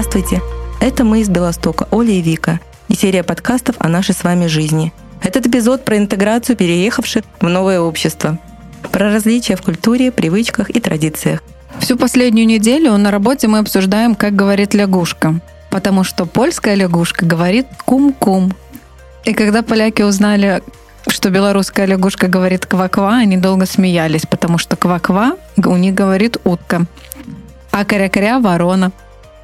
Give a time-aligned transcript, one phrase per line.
[0.00, 0.40] Здравствуйте!
[0.80, 2.58] Это мы из Белостока, Оля и Вика,
[2.88, 4.94] и серия подкастов о нашей с вами жизни.
[5.22, 8.38] Этот эпизод про интеграцию переехавших в новое общество,
[8.92, 11.42] про различия в культуре, привычках и традициях.
[11.80, 15.38] Всю последнюю неделю на работе мы обсуждаем, как говорит лягушка,
[15.68, 18.54] потому что польская лягушка говорит кум-кум.
[19.26, 20.62] И когда поляки узнали,
[21.08, 26.86] что белорусская лягушка говорит ква-ква, они долго смеялись, потому что ква-ква у них говорит утка,
[27.70, 28.92] а коря-коря– ворона.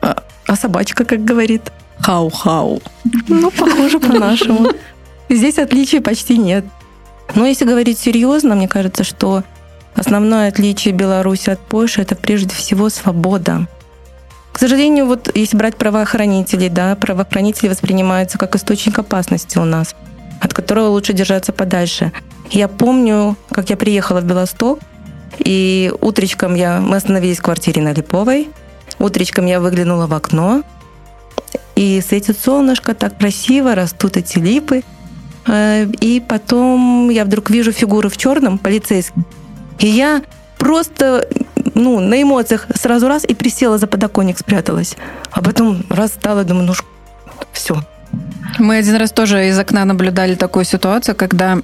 [0.07, 1.73] А, а собачка как говорит?
[1.99, 2.81] Хау-хау.
[3.29, 4.69] Ну, похоже по-нашему.
[5.29, 6.65] Здесь отличий почти нет.
[7.35, 9.43] Но если говорить серьезно, мне кажется, что
[9.97, 13.67] основное отличие Беларуси от Польши– это прежде всего свобода.
[14.53, 19.97] К сожалению, вот если брать правоохранителей, да, правоохранители воспринимаются как источник опасности у нас,
[20.41, 22.13] от которого лучше держаться подальше.
[22.51, 24.79] Я помню, как я приехала в Белосток,
[25.39, 28.49] и утречком я, мы остановились в квартире на Липовой,
[28.99, 30.63] утречком я выглянула в окно,
[31.75, 34.83] и светит солнышко, так красиво, растут эти липы–
[35.47, 39.23] Э, и потом я вдруг вижу фигуру в черном, полицейский.
[39.79, 40.23] И я
[40.59, 41.29] просто
[41.75, 44.97] ну, на эмоциях сразу раз и присела за подоконник, спряталась.
[45.31, 46.75] А потом раз стала, думаю, ну
[47.53, 47.83] все.
[48.59, 51.59] Мы один раз тоже из окна наблюдали такую ситуацию, когда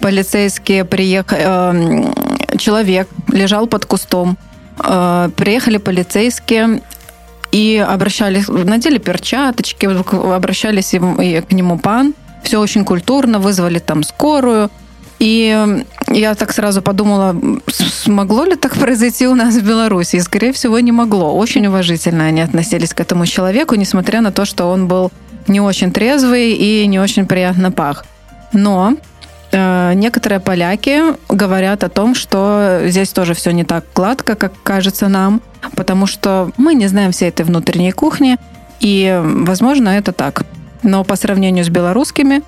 [0.00, 4.36] полицейские приехали, э, человек лежал под кустом,
[4.82, 6.82] э, приехали полицейские
[7.52, 14.70] и обращались, надели перчаточки, обращались к нему пан, все очень культурно, вызвали там скорую.
[15.18, 15.74] И
[16.08, 17.34] я так сразу подумала,
[17.66, 20.16] смогло ли так произойти у нас в Беларуси?
[20.16, 21.36] И, скорее всего, не могло.
[21.36, 25.10] Очень уважительно они относились к этому человеку, несмотря на то, что он был
[25.48, 28.04] не очень трезвый и не очень приятно пах.
[28.52, 28.94] Но
[29.52, 35.40] некоторые поляки говорят о том, что здесь тоже все не так гладко, как кажется нам,
[35.74, 38.36] потому что мы не знаем всей этой внутренней кухни,
[38.80, 40.44] и, возможно, это так.
[40.82, 42.42] Но по сравнению с белорусскими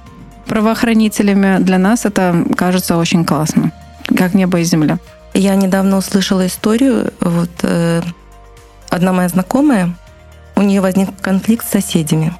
[0.46, 3.72] правоохранителями для нас это кажется очень классно,
[4.16, 4.98] как небо и земля.
[5.32, 8.02] Я недавно услышала историю, вот э,
[8.88, 9.94] одна моя знакомая,
[10.56, 12.34] у нее возник конфликт с соседями.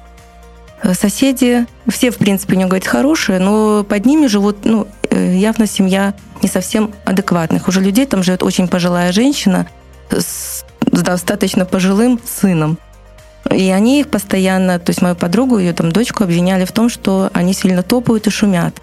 [0.83, 5.35] Э, соседи, все, в принципе, у нее, говорят, хорошие, но под ними живут, ну, э,
[5.35, 7.67] явно семья не совсем адекватных.
[7.67, 9.67] Уже людей там живет очень пожилая женщина
[10.09, 12.77] с достаточно пожилым сыном.
[13.49, 17.29] И они их постоянно, то есть мою подругу, ее там дочку обвиняли в том, что
[17.33, 18.81] они сильно топают и шумят.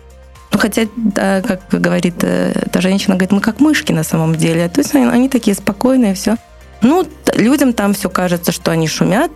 [0.52, 4.68] Ну, хотя, да, как говорит э, эта женщина, говорит, мы как мышки на самом деле.
[4.68, 6.36] То есть они, они такие спокойные, все.
[6.80, 9.32] Ну, людям там все кажется, что они шумят.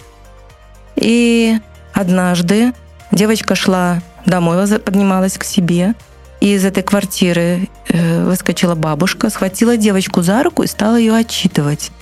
[0.96, 1.58] И
[1.92, 2.72] однажды
[3.10, 5.94] девочка шла домой, поднималась к себе,
[6.40, 11.92] и из этой квартиры э, выскочила бабушка, схватила девочку за руку и стала ее отчитывать.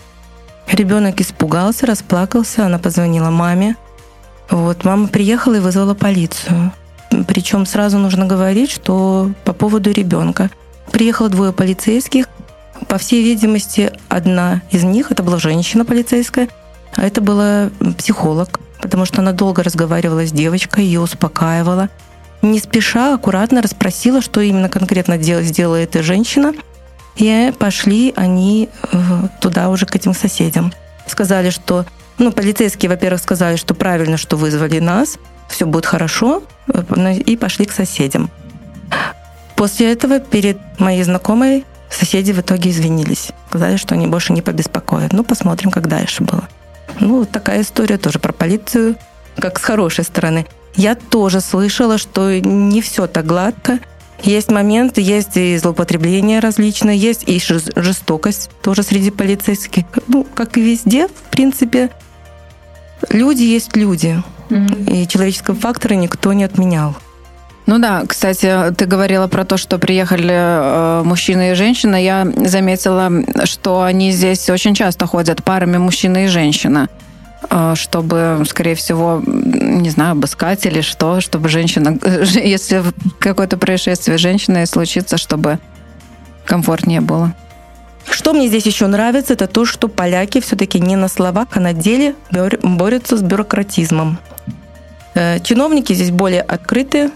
[0.67, 3.77] Ребенок испугался, расплакался, она позвонила маме.
[4.49, 6.73] Вот, мама приехала и вызвала полицию.
[7.27, 10.51] Причем сразу нужно говорить, что по поводу ребенка.
[10.91, 12.27] Приехало двое полицейских.
[12.89, 16.49] По всей видимости, одна из них, это была женщина полицейская,
[16.97, 18.59] а это была психолог,
[18.91, 21.89] потому что она долго разговаривала с девочкой, ее успокаивала.
[22.43, 26.53] Не спеша, аккуратно расспросила, что именно конкретно сделала эта женщина–
[27.17, 28.99] и пошли они э,
[29.41, 30.73] туда уже к этим соседям.
[31.07, 31.85] Сказали, что,
[32.19, 35.19] ну, полицейские, во-первых, сказали, что правильно, что вызвали нас,
[35.49, 36.43] все будет хорошо,
[36.73, 38.31] э, и пошли к соседям.
[39.55, 43.33] После этого перед моей знакомой соседи в итоге извинились.
[43.49, 45.13] Сказали, что они больше не побеспокоят.
[45.13, 46.49] Ну, посмотрим, как дальше было.
[46.99, 48.97] Ну, вот такая история тоже про полицию,
[49.39, 50.47] как с хорошей стороны.
[50.75, 53.81] Я тоже слышала, что не все так гладко.
[54.23, 59.85] Есть моменты, есть и злоупотребление различные, есть и жестокость тоже среди полицейских.
[60.09, 61.91] Ну, как и везде, в принципе,
[63.09, 64.23] люди есть люди.
[64.51, 65.05] Mm-hmm.
[65.05, 66.97] И человеческого фактора никто не отменял.
[67.71, 71.95] Ну да, кстати, ты говорила про то, что приехали э, мужчина и женщина.
[71.95, 73.13] Я заметила,
[73.45, 76.89] что они здесь очень часто ходят парами мужчина и женщина.
[77.49, 81.97] А, чтобы, скорее всего, не знаю, обыскать или что, чтобы женщина,
[82.45, 82.83] если
[83.21, 85.61] какое-то происшествие с женщиной случится, чтобы
[86.45, 87.37] комфортнее было.
[88.11, 91.73] Что мне здесь еще нравится, это то, что поляки все-таки не на словах, а на
[91.73, 94.19] деле борются с бюрократизмом.
[95.15, 97.11] Э, чиновники здесь более открыты.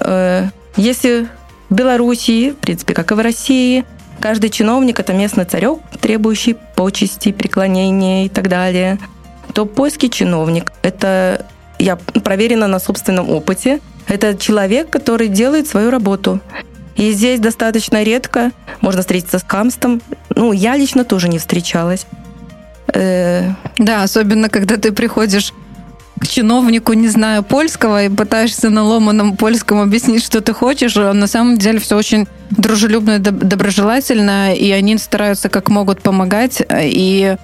[0.00, 1.28] Э, если
[1.70, 3.84] в Белоруссии, в принципе, как и в России,
[4.20, 8.98] каждый чиновник– это местный царек, требующий почести, преклонения и так далее–
[9.52, 11.46] то польский чиновник– это,
[11.78, 16.40] я проверена на собственном опыте, это человек, который делает свою работу.
[16.96, 20.00] И здесь достаточно редко можно встретиться с хамством.
[20.34, 22.06] Ну, я лично тоже не встречалась.
[22.92, 25.52] Э, Да, особенно когда ты приходишь
[26.18, 30.96] к чиновнику, не зная польского, и пытаешься на ломаном польском объяснить, что ты хочешь.
[30.96, 36.62] А на самом деле все очень дружелюбно и доброжелательно, и они стараются как могут помогать.
[36.70, 37.36] И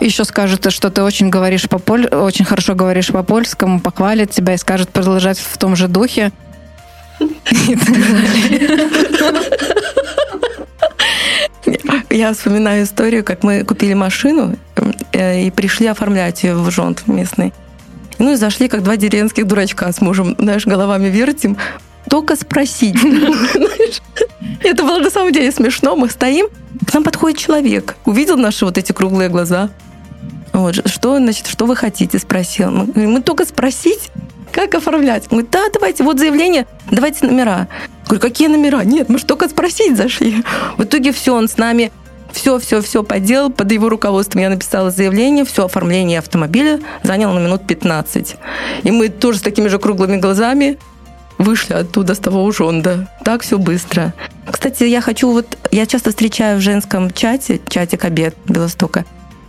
[0.00, 2.06] еще скажут, что ты очень говоришь по поль...
[2.06, 6.32] очень хорошо говоришь по польскому, похвалит тебя и скажет продолжать в том же духе.
[12.10, 14.56] Я вспоминаю историю, как мы купили машину
[15.12, 17.52] э, и пришли оформлять ее в жонт местный.
[18.18, 21.56] Ну и зашли, как два деревенских дурачка с мужем, знаешь, головами вертим.
[22.08, 22.96] Только спросить.
[24.62, 25.96] Это было на самом деле смешно.
[25.96, 26.48] Мы стоим,
[26.86, 29.70] к нам подходит человек, увидел наши вот эти круглые глаза.
[30.52, 32.70] Вот, что, значит, что вы хотите, спросил.
[32.70, 34.10] Мы, мы только спросить,
[34.52, 35.30] как оформлять.
[35.30, 37.68] Мы да, давайте, вот заявление, давайте номера.
[38.06, 38.82] Говорю, какие номера?
[38.82, 40.42] Нет, мы же только спросить зашли.
[40.78, 41.92] В итоге все, он с нами
[42.36, 43.50] все-все-все поделал.
[43.50, 48.36] Под его руководством я написала заявление, все оформление автомобиля заняло на минут 15.
[48.82, 50.78] И мы тоже с такими же круглыми глазами
[51.38, 53.08] вышли оттуда с того ужонда.
[53.24, 54.14] Так все быстро.
[54.50, 55.58] Кстати, я хочу вот...
[55.70, 59.04] Я часто встречаю в женском чате, чатик обед Белостока,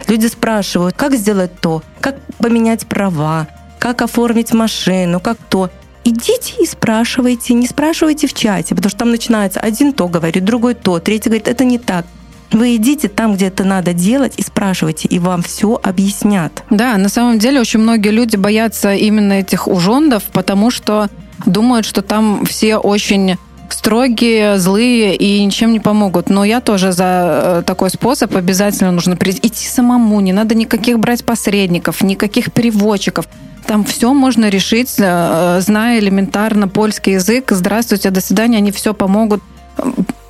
[0.07, 3.47] люди спрашивают, как сделать то, как поменять права,
[3.79, 5.69] как оформить машину, как то.
[6.03, 10.73] Идите и спрашивайте, не спрашивайте в чате, потому что там начинается один то говорит, другой
[10.73, 12.05] то, третий говорит, это не так.
[12.51, 16.63] Вы идите там, где это надо делать, и спрашивайте, и вам все объяснят.
[16.69, 21.09] Да, на самом деле очень многие люди боятся именно этих ужондов, потому что
[21.45, 23.37] думают, что там все очень
[23.69, 26.29] строгие, злые и ничем не помогут.
[26.29, 30.19] Но я тоже за э, такой способ обязательно нужно идти самому.
[30.21, 33.27] Не надо никаких брать посредников, никаких переводчиков.
[33.65, 37.51] Там все можно решить, э, зная элементарно польский язык.
[37.51, 39.41] Здравствуйте, до свидания, они все помогут.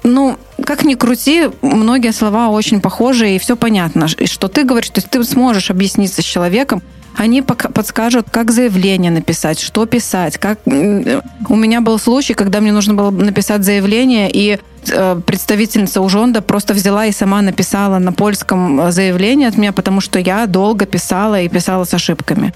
[0.03, 4.07] Ну, как ни крути, многие слова очень похожи, и все понятно.
[4.07, 6.81] Что ты говоришь, то есть ты сможешь объясниться с человеком,
[7.17, 10.37] они подскажут, как заявление написать, что писать.
[10.37, 10.59] Как...
[10.65, 14.59] У меня был случай, когда мне нужно было написать заявление, и
[14.89, 19.99] э, представительница Ужонда просто взяла и сама написала на польском э, заявление от меня, потому
[19.99, 22.53] что я долго писала и писала с ошибками.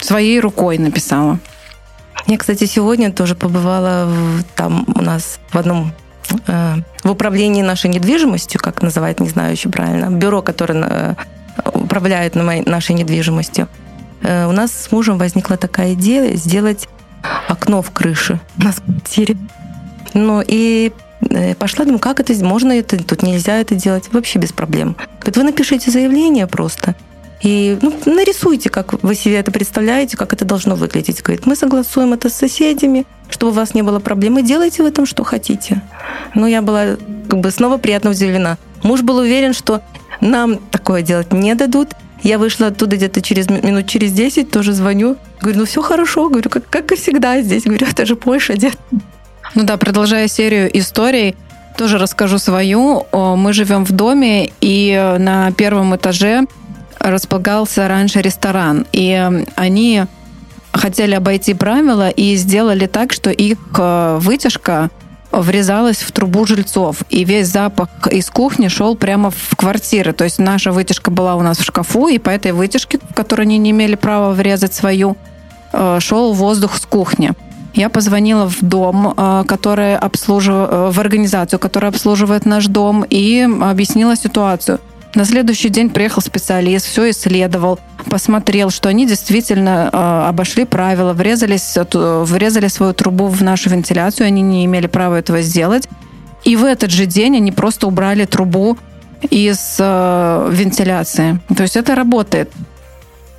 [0.00, 1.38] Своей рукой написала.
[2.26, 6.01] Я, кстати, сегодня тоже побывала в, там у нас в одном э,
[6.46, 11.16] в управлении нашей недвижимостью, как называют, не знаю еще правильно, бюро, которое
[11.74, 13.68] управляют нашей недвижимостью,
[14.22, 16.88] э, у нас с мужем возникла такая идея сделать
[17.48, 19.36] окно в крыше в квартире.
[20.14, 20.92] Ну и
[21.30, 24.96] э, пошла, думаю, как это, можно это, тут нельзя это делать, вообще без проблем.
[25.20, 26.94] Говорит, вы напишите заявление просто,
[27.42, 31.22] и ну, нарисуйте, как вы себе это представляете, как это должно выглядеть.
[31.22, 34.86] Говорит, мы согласуем это с соседями, чтобы у вас не было проблем, и делайте в
[34.86, 35.82] этом, что хотите.
[36.34, 36.96] Но я была
[37.28, 38.58] как бы снова приятно удивлена.
[38.84, 39.80] Муж был уверен, что
[40.20, 41.90] нам такое делать не дадут.
[42.22, 45.16] Я вышла оттуда где-то через минут через 10, тоже звоню.
[45.40, 47.64] Говорю, ну все хорошо, говорю, как, как и всегда здесь.
[47.64, 48.78] Говорю, это же Польша, дед.
[49.56, 51.34] Ну да, продолжая серию историй,
[51.76, 53.06] тоже расскажу свою.
[53.12, 56.44] Мы живем в доме, и на первом этаже
[57.02, 58.86] располагался раньше ресторан.
[58.92, 60.04] И они
[60.72, 64.90] хотели обойти правила и сделали так, что их э, вытяжка
[65.30, 70.12] врезалась в трубу жильцов, и весь запах из кухни шел прямо в квартиры.
[70.12, 73.42] То есть наша вытяжка была у нас в шкафу, и по этой вытяжке, в которой
[73.42, 75.16] они не имели права врезать свою,
[75.72, 77.32] э, шел воздух с кухни.
[77.74, 84.16] Я позвонила в дом, э, который обслуживает, в организацию, которая обслуживает наш дом, и объяснила
[84.16, 84.80] ситуацию–
[85.14, 87.78] на следующий день приехал специалист, все исследовал,
[88.08, 94.26] посмотрел, что они действительно э, обошли правила, врезались, э, врезали свою трубу в нашу вентиляцию,
[94.26, 95.88] они не имели права этого сделать.
[96.44, 98.78] И в этот же день они просто убрали трубу
[99.30, 101.40] из э, вентиляции.
[101.54, 102.50] То есть это работает.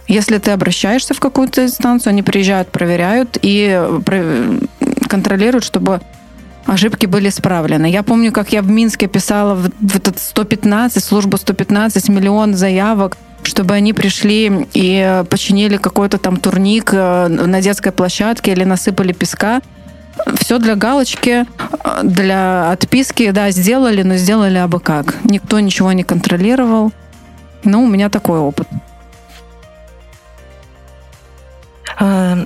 [0.08, 4.60] Если ты обращаешься в какую-то инстанцию, они приезжают, проверяют и э,
[5.08, 6.02] контролируют, чтобы
[6.66, 7.88] ошибки были исправлены.
[7.88, 13.74] Я помню, как я в Минске писала в, этот 115, службу 115, миллион заявок, чтобы
[13.74, 19.62] они пришли и починили какой-то там турник э, на детской площадке или насыпали песка.
[20.36, 21.46] Все для галочки,
[22.04, 25.16] для отписки, да, сделали, но сделали абы как.
[25.24, 26.92] Никто ничего не контролировал.
[27.64, 28.68] Ну, у меня такой опыт.
[31.98, 32.46] А,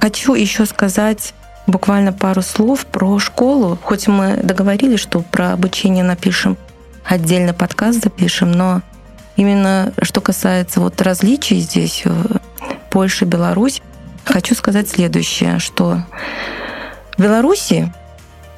[0.00, 1.34] хочу еще сказать
[1.68, 3.78] буквально пару слов про школу.
[3.82, 6.56] Хоть мы договорились, что про обучение напишем
[7.04, 8.82] отдельно подкаст запишем, но
[9.36, 12.04] именно что касается вот различий здесь,
[12.90, 13.82] Польша, Беларусь,
[14.24, 16.02] хочу сказать следующее, что
[17.16, 17.92] в Беларуси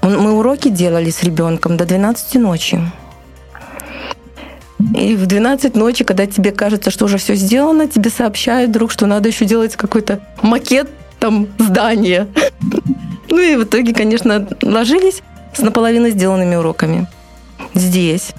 [0.02, 2.80] мы уроки делали с ребенком до 12 ночи.
[4.96, 9.06] И в 12 ночи, когда тебе кажется, что уже все сделано, тебе сообщают вдруг, что
[9.06, 10.88] надо еще делать какой-то макет
[11.18, 12.26] там здания.
[13.30, 15.22] Ну и в итоге, конечно, ложились
[15.54, 17.06] с наполовину сделанными уроками.
[17.74, 18.32] Здесь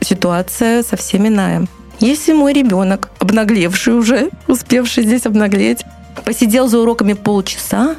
[0.00, 1.66] ситуация совсем иная.
[2.00, 5.84] Если мой ребенок, обнаглевший уже, успевший здесь обнаглеть,
[6.24, 7.96] посидел за уроками полчаса,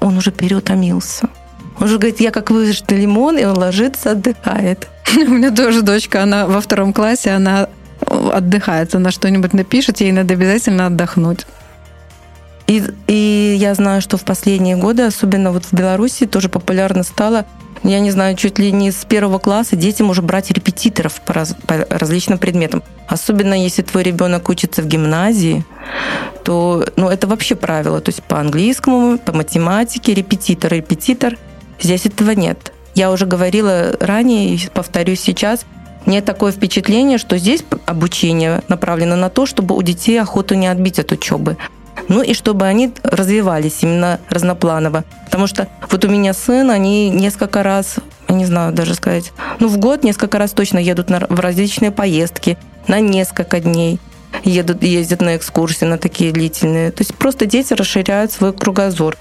[0.00, 1.28] он уже переутомился.
[1.78, 4.88] Он уже говорит, я как выжатый лимон, и он ложится, отдыхает.
[5.16, 7.68] У меня тоже дочка, она во втором классе, она
[8.00, 11.46] отдыхает, она что-нибудь напишет, ей надо обязательно отдохнуть.
[12.68, 17.46] И, и я знаю, что в последние годы, особенно вот в Беларуси, тоже популярно стало,
[17.82, 21.56] я не знаю, чуть ли не с первого класса детям уже брать репетиторов по, раз,
[21.66, 22.82] по различным предметам.
[23.06, 25.64] Особенно если твой ребенок учится в гимназии,
[26.44, 28.00] то ну, это вообще правило.
[28.00, 31.38] То есть по английскому, по математике, репетитор, репетитор.
[31.80, 32.72] Здесь этого нет.
[32.94, 35.64] Я уже говорила ранее и повторюсь сейчас,
[36.04, 40.98] нет такое впечатление, что здесь обучение направлено на то, чтобы у детей охоту не отбить
[40.98, 41.56] от учебы.
[42.08, 45.04] Ну и чтобы они развивались именно разнопланово.
[45.26, 47.96] Потому что вот у меня сын, они несколько раз,
[48.28, 51.90] я не знаю даже сказать, ну в год несколько раз точно едут на, в различные
[51.90, 54.00] поездки на несколько дней
[54.44, 56.90] едут, ездят на экскурсии, на такие длительные.
[56.90, 59.16] То есть просто дети расширяют свой кругозор.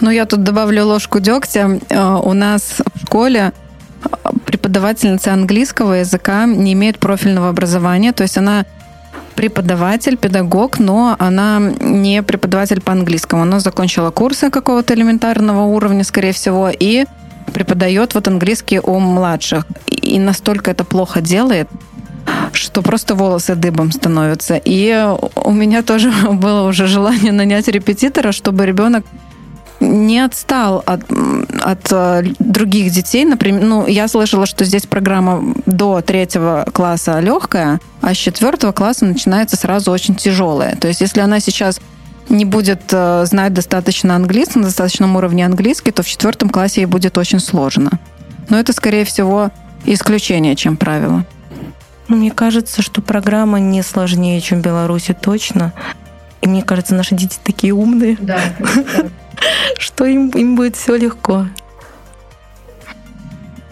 [0.00, 1.80] Ну, я тут добавлю ложку дегтя.
[1.88, 3.52] Э, у нас в школе
[4.04, 4.08] э,
[4.44, 8.66] преподавательница английского языка не имеет профильного образования, то есть она
[9.36, 13.42] преподаватель, педагог, но она не преподаватель по английскому.
[13.42, 17.04] Она закончила курсы какого-то элементарного уровня, скорее всего, и
[17.52, 19.66] преподает вот английский у младших.
[19.88, 21.68] И настолько это плохо делает,
[22.52, 24.60] что просто волосы дыбом становятся.
[24.64, 29.04] И у меня тоже было уже желание нанять репетитора, чтобы ребенок
[29.80, 31.02] не отстал от,
[31.62, 33.24] от э, других детей.
[33.24, 39.04] Например, ну, я слышала, что здесь программа до третьего класса легкая, а с четвертого класса
[39.04, 40.76] начинается сразу очень тяжелая.
[40.76, 41.80] То есть, если она сейчас
[42.28, 46.86] не будет э, знать достаточно английский, на достаточном уровне английский, то в четвертом классе ей
[46.86, 47.90] будет очень сложно.
[48.48, 49.50] Но это, скорее всего,
[49.84, 51.24] исключение, чем правило.
[52.08, 55.72] Мне кажется, что программа не сложнее, чем в Беларуси точно.
[56.40, 58.16] И мне кажется, наши дети такие умные.
[58.20, 58.38] Да.
[59.78, 61.46] Что им, им будет все легко.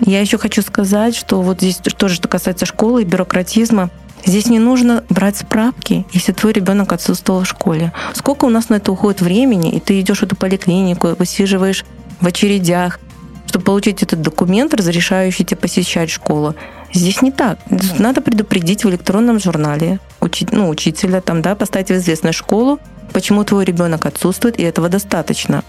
[0.00, 3.90] Я еще хочу сказать, что вот здесь тоже, что касается школы и бюрократизма,
[4.25, 7.93] здесь не нужно брать справки, если твой ребенок отсутствовал в школе.
[8.12, 11.85] Сколько у нас на это уходит времени, и ты идешь в эту поликлинику, высиживаешь
[12.21, 12.99] в очередях,
[13.47, 16.54] чтобы получить этот документ, разрешающий тебе посещать школу.
[16.93, 17.59] Здесь не так.
[17.99, 22.78] Надо предупредить в электронном журнале учить, ну, учителя, там, да, поставить в известность школу,
[23.14, 25.64] почему твой ребенок отсутствует, и этого достаточно.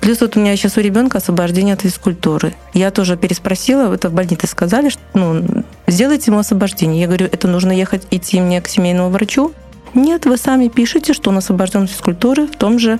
[0.00, 2.54] Плюс вот у меня сейчас у ребенка освобождение от физкультуры.
[2.74, 7.00] Я тоже переспросила, это в больнице сказали, что ну, сделайте ему освобождение.
[7.00, 9.52] Я говорю, это нужно ехать, идти мне к семейному врачу?
[9.94, 12.98] Нет, вы сами пишете, что он освобожден от физкультуры в том же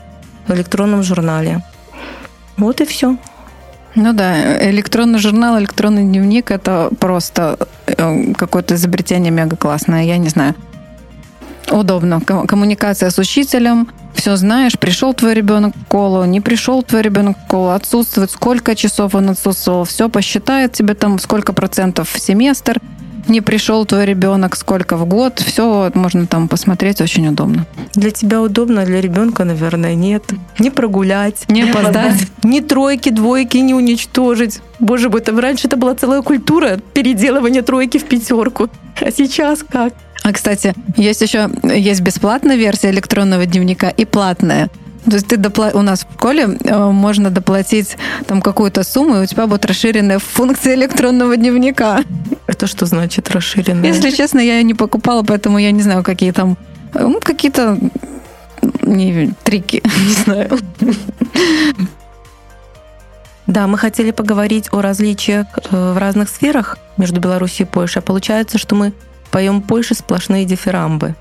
[0.48, 1.62] электронном журнале.
[2.56, 3.18] Вот и все.
[3.94, 10.28] Ну да, электронный журнал, электронный дневник это просто э, какое-то изобретение мега классное, я не
[10.28, 10.54] знаю.
[11.70, 12.20] Удобно.
[12.20, 17.46] Коммуникация с учителем, все знаешь, пришел твой ребенок в школу, не пришел твой ребенок в
[17.46, 22.80] школу, отсутствует, сколько часов он отсутствовал, все посчитает тебе там, сколько процентов в семестр,
[23.28, 27.66] не пришел твой ребенок, сколько в год, все можно там посмотреть, очень удобно.
[27.94, 30.24] Для тебя удобно, для ребенка, наверное, нет.
[30.58, 34.60] Не прогулять, не опоздать, ни тройки, двойки не уничтожить.
[34.78, 38.68] Боже мой, там раньше это была целая культура переделывания тройки в пятерку.
[39.00, 39.92] А сейчас как?
[40.26, 44.70] А, кстати, есть еще есть бесплатная версия электронного дневника и платная.
[45.04, 45.70] То есть ты допла...
[45.72, 50.18] у нас в школе э, можно доплатить там какую-то сумму, и у тебя будет расширенная
[50.18, 52.02] функция электронного дневника.
[52.48, 53.88] Это что значит расширенная?
[53.88, 56.58] Если честно, я ее не покупала, поэтому я не знаю, какие там
[56.92, 57.78] ну, какие-то
[58.82, 60.58] не, трики, не знаю.
[63.46, 68.00] Да, мы хотели поговорить о различиях э, в разных сферах между Беларусью и Польшей.
[68.00, 68.92] А получается, что мы
[69.30, 71.14] поем Польше сплошные дифирамбы.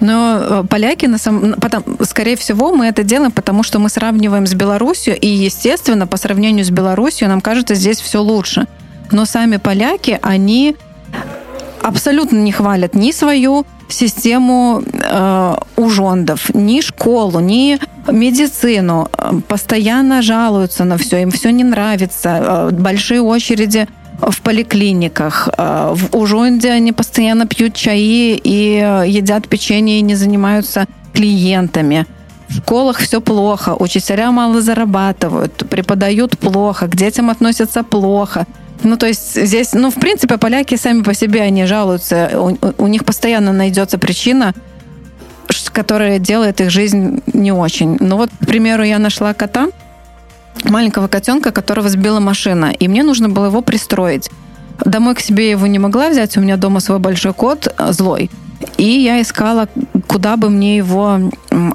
[0.00, 4.46] Но э, поляки, на самом, потом, скорее всего, мы это делаем, потому что мы сравниваем
[4.46, 8.66] с Беларусью, и, естественно, по сравнению с Беларусью, нам кажется, здесь все лучше.
[9.12, 10.76] Но сами поляки, они
[11.82, 17.78] абсолютно не хвалят ни свою систему э, ужондов, ни школу, ни
[18.10, 19.08] медицину.
[19.48, 22.68] Постоянно жалуются на все, им все не нравится.
[22.70, 23.88] Э, большие очереди
[24.22, 25.48] в поликлиниках.
[25.56, 32.06] Э, в Ужонде они постоянно пьют чаи и э, едят печенье и не занимаются клиентами.
[32.48, 38.46] В школах все плохо, учителя мало зарабатывают, преподают плохо, к детям относятся плохо.
[38.82, 42.30] Ну, то есть здесь, ну, в принципе, поляки сами по себе, они жалуются.
[42.34, 44.54] У, у них постоянно найдется причина,
[45.72, 47.96] которая делает их жизнь не очень.
[48.00, 49.68] Ну, вот, к примеру, я нашла кота,
[50.64, 54.30] маленького котенка, которого сбила машина, и мне нужно было его пристроить.
[54.84, 58.30] Домой к себе его не могла взять, у меня дома свой большой кот, э, злой.
[58.76, 59.68] И я искала,
[60.06, 61.18] куда бы мне его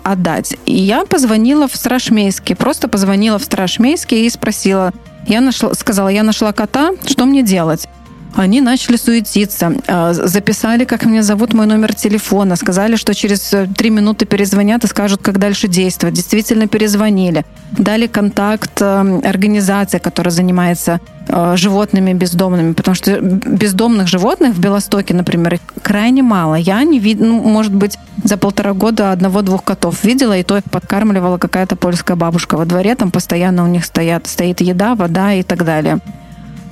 [0.04, 0.56] отдать.
[0.66, 4.92] И я позвонила в Страшмейский, просто позвонила в Страшмейский и спросила,
[5.28, 7.88] я нашла, сказала, я нашла кота, что мне делать?
[8.36, 13.66] Они начали суетиться, а, записали, как меня зовут, мой номер телефона, сказали, что через э,
[13.78, 16.16] три минуты перезвонят и скажут, как дальше действовать.
[16.16, 17.46] Действительно перезвонили.
[17.72, 21.00] Дали контакт э, организации, которая занимается
[21.30, 26.56] э, животными бездомными, потому что бездомных животных в Белостоке, например, крайне мало.
[26.56, 30.66] Я не видела, ну, может быть, за полтора года одного-двух котов видела, и то их
[30.66, 35.42] подкармливала какая-то польская бабушка во дворе, там постоянно у них стоят, стоит еда, вода и
[35.42, 36.02] так далее.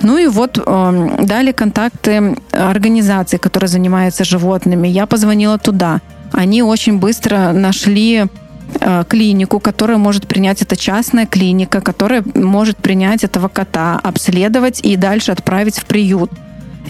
[0.02, 4.88] Ну и вот э, дали контакты организации, которая занимается животными.
[4.88, 6.02] Я позвонила туда.
[6.32, 8.26] Они очень быстро нашли
[8.80, 14.98] э, клинику, которая может принять, это частная клиника, которая может принять этого кота, обследовать и
[14.98, 16.32] дальше отправить в приют.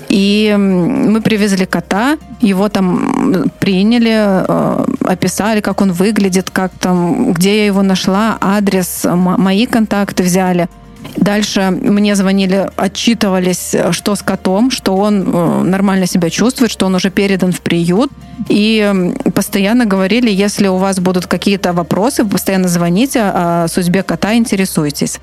[0.10, 7.58] И мы привезли кота, его там приняли, э, описали, как он выглядит, как там, где
[7.58, 10.68] я его нашла, адрес, мои контакты взяли–
[11.18, 16.96] Дальше мне звонили, отчитывались, что с котом, что он э, нормально себя чувствует, что он
[16.96, 18.12] уже передан в приют.
[18.50, 25.20] И постоянно говорили, если у вас будут какие-то вопросы, постоянно звоните, о судьбе кота интересуйтесь.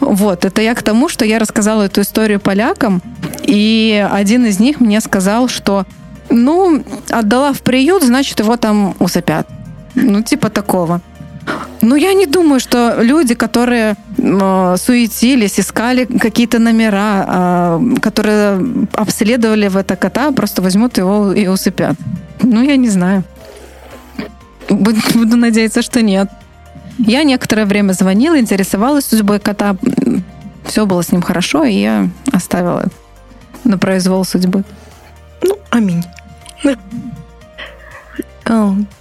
[0.00, 3.02] Вот, это я к тому, что я рассказала эту историю полякам,
[3.42, 5.86] и один из них мне сказал, что,
[6.30, 9.48] ну, отдала в приют, значит, его там усыпят.
[9.94, 11.00] Ну, типа такого.
[11.82, 19.68] Ну, я не думаю, что люди, которые э, суетились, искали какие-то номера, э, которые обследовали
[19.68, 21.96] в это кота, просто возьмут его и усыпят.
[22.42, 23.22] Ну, я не знаю.
[24.68, 26.28] Буду, буду надеяться, что нет.
[26.98, 29.76] Я некоторое время звонила, интересовалась судьбой кота.
[30.64, 32.84] Все было с ним хорошо, и я оставила
[33.64, 34.64] на произвол судьбы.
[35.42, 36.04] Ну, аминь.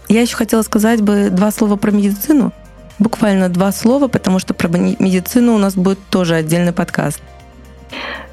[0.08, 2.54] Я еще хотела сказать бы два слова про медицину.
[3.00, 7.22] Буквально два слова, потому что про медицину у нас будет тоже отдельный подкаст.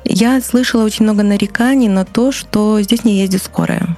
[0.04, 3.96] Я слышала очень много нареканий на то, что здесь не ездит скорая.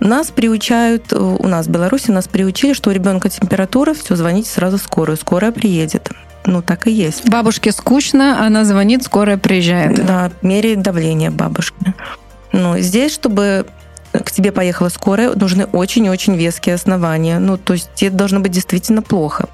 [0.00, 4.78] Нас приучают, у нас в Беларуси нас приучили, что у ребенка температура, все, звоните сразу
[4.78, 6.10] скорую, скорая приедет.
[6.46, 7.28] Ну, так и есть.
[7.28, 10.06] Бабушке скучно, она звонит, скорая приезжает.
[10.06, 11.94] Да, меряет давление бабушки.
[12.52, 13.66] Ну, здесь, чтобы
[14.24, 17.38] к тебе поехала скорая, нужны очень-очень веские основания.
[17.38, 19.48] Ну, то есть это должно быть действительно плохо.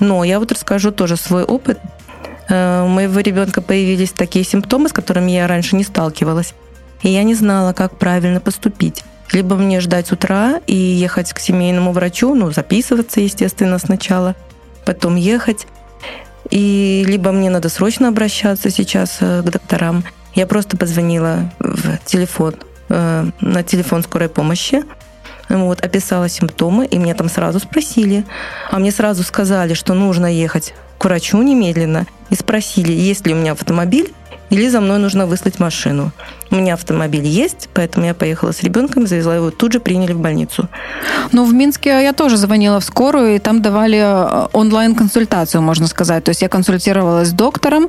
[0.00, 1.78] Но я вот расскажу тоже свой опыт.
[2.48, 6.54] Э, у моего ребенка появились такие симптомы, с которыми я раньше не сталкивалась.
[7.02, 9.04] И я не знала, как правильно поступить.
[9.32, 14.36] Либо мне ждать утра и ехать к семейному врачу, ну, записываться, естественно, сначала,
[14.84, 15.66] потом ехать.
[16.50, 20.04] И либо мне надо срочно обращаться сейчас э, к докторам.
[20.34, 22.54] Я просто позвонила в телефон
[22.88, 24.82] Э, на телефон скорой помощи,
[25.48, 28.24] вот, описала симптомы, и меня там сразу спросили.
[28.70, 33.36] А мне сразу сказали, что нужно ехать к врачу немедленно, и спросили, есть ли у
[33.36, 34.12] меня автомобиль,
[34.50, 36.12] или за мной нужно выслать машину.
[36.54, 40.20] У меня автомобиль есть, поэтому я поехала с ребенком, завезла его, тут же приняли в
[40.20, 40.68] больницу.
[41.32, 46.22] Ну, в Минске я тоже звонила в скорую, и там давали э, онлайн-консультацию, можно сказать.
[46.22, 47.88] То есть я консультировалась с доктором,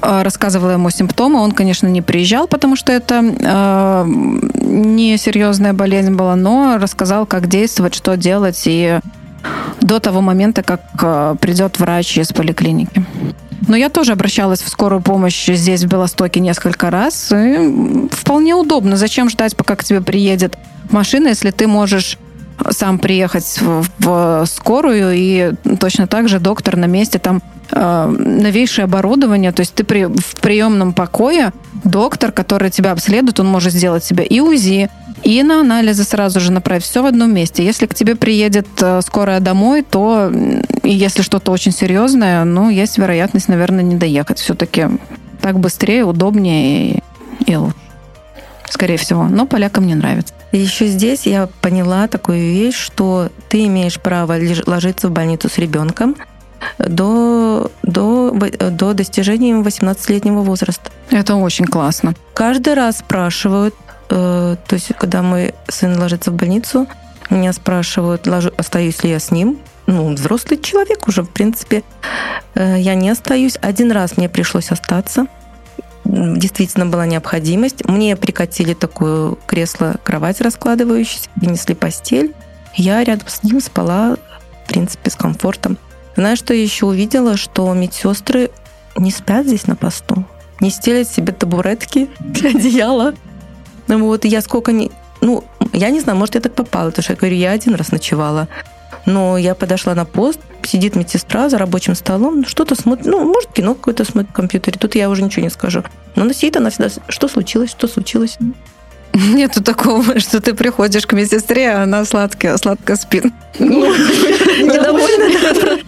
[0.00, 1.42] э, рассказывала ему симптомы.
[1.42, 7.48] Он, конечно, не приезжал, потому что это э, не серьезная болезнь была, но рассказал, как
[7.48, 8.98] действовать, что делать, и
[9.82, 13.04] до того момента, как э, придет врач из поликлиники.
[13.68, 17.32] Но я тоже обращалась в скорую помощь здесь, в Белостоке, несколько раз.
[17.32, 18.96] И вполне удобно.
[18.96, 20.56] Зачем ждать, пока к тебе приедет
[20.90, 22.18] машина, если ты можешь
[22.70, 29.52] сам приехать в, в скорую, и точно так же доктор на месте, там новейшее оборудование,
[29.52, 31.52] то есть ты при, в приемном покое,
[31.84, 34.88] доктор, который тебя обследует, он может сделать себе и УЗИ,
[35.22, 36.84] и на анализы сразу же направить.
[36.84, 37.64] Все в одном месте.
[37.64, 40.30] Если к тебе приедет э, скорая домой, то
[40.82, 44.38] если что-то очень серьезное, ну, есть вероятность, наверное, не доехать.
[44.38, 44.86] Все-таки
[45.40, 47.02] так быстрее, удобнее и,
[47.46, 47.76] и лучше.
[48.68, 49.24] Скорее всего.
[49.24, 50.34] Но полякам не нравится.
[50.52, 56.16] Еще здесь я поняла такую вещь, что ты имеешь право ложиться в больницу с ребенком
[56.78, 60.90] до, до, до достижения 18-летнего возраста.
[61.10, 62.14] Это очень классно.
[62.34, 63.74] Каждый раз спрашивают,
[64.08, 66.86] Э, то есть, когда мой сын ложится в больницу,
[67.30, 69.58] меня спрашивают, ложу, остаюсь ли я с ним.
[69.86, 71.82] Ну, взрослый человек уже, в принципе.
[72.54, 73.56] Э, я не остаюсь.
[73.60, 75.26] Один раз мне пришлось остаться.
[76.04, 77.84] действительно была необходимость.
[77.84, 82.34] Мне прикатили такое кресло-кровать раскладывающееся, принесли постель.
[82.74, 84.16] Я рядом с ним спала,
[84.64, 85.78] в принципе, с комфортом.
[86.16, 87.36] Знаешь, что я еще увидела?
[87.36, 88.50] Что медсестры
[88.96, 90.24] не спят здесь на посту.
[90.60, 93.14] Не стелят себе табуретки одеяла.
[93.86, 94.90] Вот, и я сколько не...
[95.20, 97.92] Ну, я не знаю, может, я так попала, потому что я говорю, я один раз
[97.92, 98.48] ночевала.
[99.04, 103.74] Но я подошла на пост, сидит медсестра за рабочим столом, что-то смотрит, ну, может, кино
[103.74, 105.84] какое-то смотрит в компьютере, тут я уже ничего не скажу.
[106.16, 108.36] Но она сидит, она всегда, что случилось, что случилось?
[109.16, 113.24] Нету такого, что ты приходишь к медсестре, а она сладко, сладко спит.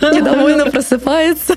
[0.01, 1.55] Недовольно просыпается,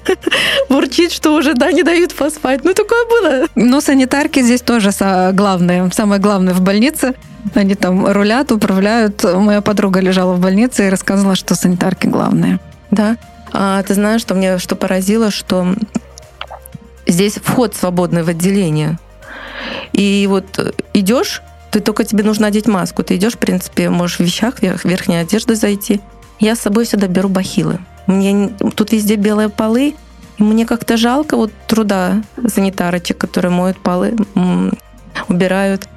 [0.70, 2.66] бурчит, что уже, да, не дают поспать.
[2.66, 3.48] Ну, такое было.
[3.56, 4.92] Ну, санитарки здесь тоже
[5.34, 7.14] главное, самое главное в больнице.
[7.56, 9.24] Они там рулят, управляют.
[9.24, 12.60] Моя подруга лежала в больнице и рассказывала, что санитарки главные.
[12.92, 13.16] Да.
[13.54, 15.74] А ты знаешь, что мне что поразило, что
[17.08, 19.00] здесь вход свободный в отделение.
[19.94, 23.04] И вот идешь, ты только тебе нужно одеть маску.
[23.04, 26.02] Ты идешь, в принципе, можешь в вещах, верх, верхней одежды зайти.
[26.40, 27.80] Я с собой всегда беру бахилы.
[28.08, 29.96] Мне тут везде белые полы,
[30.38, 34.16] и мне как-то жалко вот труда санитарочек, которые моют полы,
[35.30, 35.88] убирают.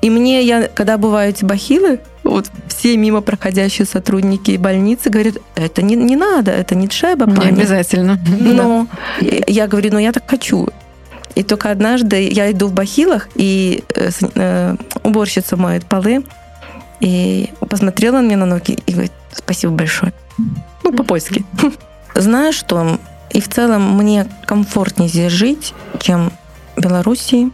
[0.00, 5.82] И мне, я, когда бывают эти бахилы, вот все мимо проходящие сотрудники больницы говорят, это
[5.82, 8.18] не, не надо, это не шеба, Не обязательно.
[8.38, 8.86] Но
[9.46, 10.68] я говорю, ну я так хочу.
[11.38, 16.24] И только однажды я иду в бахилах, и э, э, уборщица моет полы,
[16.98, 20.12] и посмотрела мне на ноги и говорит, спасибо большое.
[20.82, 21.44] Ну, по-польски.
[22.16, 22.98] Знаешь что?
[23.30, 26.32] И в целом мне комфортнее здесь жить, чем
[26.74, 27.52] в Белоруссии,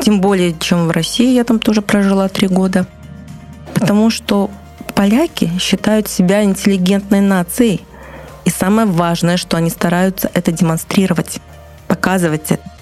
[0.00, 1.34] тем более, чем в России.
[1.34, 2.86] Я там тоже прожила три года.
[3.74, 4.50] Потому что
[4.94, 7.84] поляки считают себя интеллигентной нацией.
[8.46, 11.38] И самое важное, что они стараются это демонстрировать,
[11.86, 12.75] показывать это.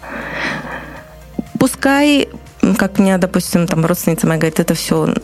[1.64, 2.28] Пускай,
[2.76, 5.14] как мне, допустим, там родственница моя говорит, это все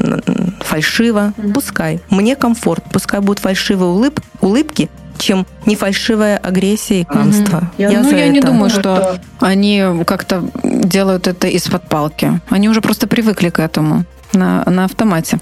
[0.61, 1.53] фальшиво, mm-hmm.
[1.53, 2.00] пускай.
[2.09, 7.59] Мне комфорт, пускай будут фальшивые улыб, улыбки, чем не фальшивая агрессия и хамство.
[7.59, 7.66] Угу.
[7.76, 12.40] Я, я, ну, я не думаю, что они как-то делают это из-под палки.
[12.48, 15.40] Они уже просто привыкли к этому на, на автомате.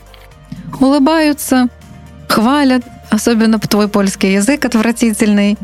[0.81, 1.69] Улыбаются,
[2.27, 5.57] хвалят, особенно твой польский язык отвратительный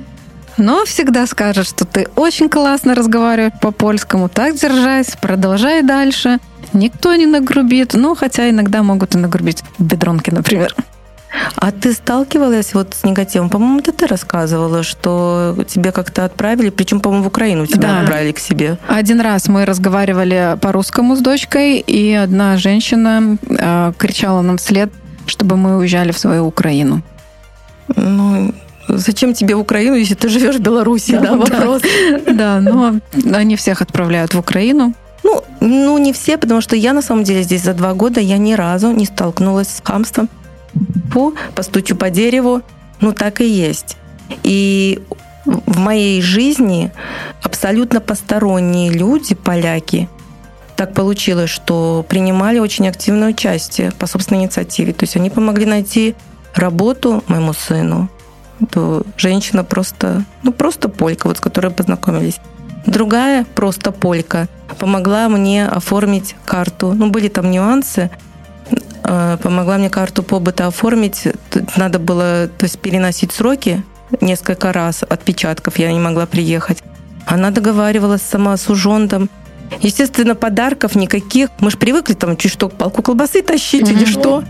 [0.57, 6.39] но всегда скажет, что ты очень классно разговариваешь по-польскому, так держась, продолжай дальше.
[6.73, 10.75] Никто не нагрубит, ну, хотя иногда могут и нагрубить бедронки, например.
[11.57, 13.51] А ты сталкивалась вот с негативом?
[13.51, 18.01] По-моему, это ты рассказывала, что тебе как-то отправили, причем, по-моему, в Украину тебя да.
[18.01, 18.79] отправили к себе.
[18.87, 24.93] Один раз мы разговаривали по-русскому с дочкой, и одна женщина э, кричала нам вслед,
[25.27, 27.03] чтобы мы уезжали в свою Украину.
[27.97, 28.55] Ну,
[28.89, 31.83] Зачем тебе в Украину, если ты живешь в Беларуси, да, да вопрос.
[32.31, 33.01] Да, но
[33.33, 34.95] они всех отправляют в Украину.
[35.23, 38.37] Ну, ну, не все, потому что я на самом деле здесь за два года я
[38.37, 40.29] ни разу не столкнулась с хамством.
[41.13, 42.63] По, постучу по дереву,
[43.01, 43.97] ну так и есть.
[44.43, 45.01] И
[45.47, 46.93] в моей жизни
[47.43, 50.09] абсолютно посторонние люди, поляки,
[50.77, 54.93] так получилось, что принимали очень активное участие по собственной инициативе.
[54.93, 56.15] То есть они помогли найти
[56.55, 58.09] работу моему сыну,
[58.67, 62.41] то женщина просто, ну просто полька, вот с которой познакомились.
[62.87, 64.49] Другая просто полька
[64.79, 66.93] помогла мне оформить карту.
[66.93, 68.11] Ну, были там нюансы.
[69.03, 71.29] Э, помогла мне карту побыта оформить.
[71.77, 73.83] Надо было то есть, переносить сроки
[74.21, 75.79] несколько раз отпечатков.
[75.79, 76.83] Я не могла приехать.
[77.27, 79.31] Она договаривалась сама с ужондом.
[79.81, 81.49] Естественно, подарков никаких.
[81.61, 83.93] Мы же привыкли там чуть что палку колбасы тащить mm-hmm.
[83.93, 84.45] или что.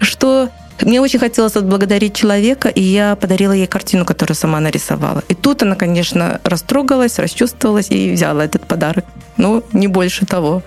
[0.00, 0.48] Что
[0.82, 5.22] мне очень хотелось отблагодарить человека, и я подарила ей картину, которую сама нарисовала.
[5.28, 9.04] И тут она, конечно, растрогалась, расчувствовалась и взяла этот подарок.
[9.36, 10.62] Ну, не больше того.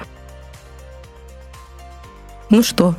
[2.49, 2.95] Ну что,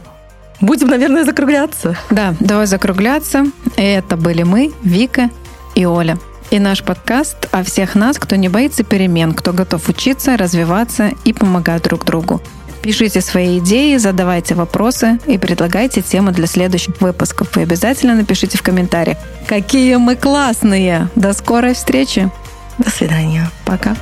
[0.61, 1.97] будем, наверное, закругляться?
[2.11, 3.47] Да, давай закругляться.
[3.77, 5.31] Это были мы, Вика
[5.75, 6.19] и Оля.
[6.51, 11.33] И наш подкаст о всех нас, кто не боится перемен, кто готов учиться, развиваться и
[11.33, 12.41] помогать друг другу.
[12.83, 17.57] Пишите свои идеи, задавайте вопросы и предлагайте темы для следующих выпусков.
[17.57, 21.09] И обязательно напишите в комментариях, какие мы классные.
[21.15, 22.31] До скорой встречи.
[22.79, 23.51] До свидания.
[23.65, 23.97] Пока.